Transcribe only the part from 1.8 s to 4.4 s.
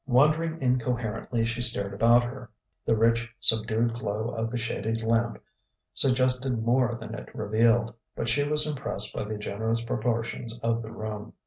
about her. The rich, subdued glow